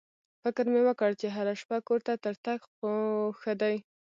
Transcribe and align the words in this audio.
فکر 0.43 0.65
مې 0.71 0.81
وکړ 0.87 1.09
چې 1.21 1.27
هره 1.35 1.53
شپه 1.61 1.77
کور 1.87 1.99
ته 2.07 2.13
تر 2.23 2.33
تګ 2.45 2.59
خو 2.71 2.91
ښه 3.39 3.53
دی. 3.61 3.75